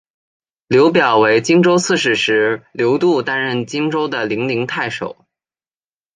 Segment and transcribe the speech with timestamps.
[0.67, 5.15] 刘表为荆州刺史时刘度担任荆州的零陵太守。